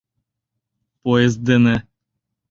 [1.01, 1.75] —Поезд дене.